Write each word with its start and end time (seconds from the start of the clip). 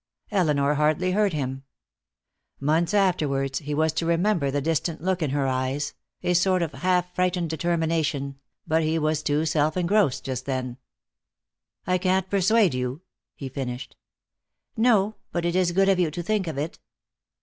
Elinor 0.31 0.73
hardly 0.73 1.11
heard 1.11 1.31
him. 1.31 1.61
Months 2.59 2.91
afterwards 2.91 3.59
he 3.59 3.75
was 3.75 3.93
to 3.93 4.07
remember 4.07 4.49
the 4.49 4.59
distant 4.59 5.03
look 5.03 5.21
in 5.21 5.29
her 5.29 5.45
eyes, 5.47 5.93
a 6.23 6.33
sort 6.33 6.63
of 6.63 6.71
half 6.71 7.13
frightened 7.13 7.51
determination, 7.51 8.39
but 8.65 8.81
he 8.81 8.97
was 8.97 9.23
self 9.47 9.77
engrossed 9.77 10.23
just 10.25 10.47
then. 10.47 10.77
"I 11.85 11.99
can't 11.99 12.31
persuade 12.31 12.73
you?" 12.73 13.01
he 13.35 13.47
finished. 13.47 13.95
"No. 14.75 15.17
But 15.31 15.45
it 15.45 15.55
is 15.55 15.71
good 15.71 15.87
of 15.87 15.99
you 15.99 16.09
to 16.09 16.23
think 16.23 16.47
of 16.47 16.57
it." 16.57 16.79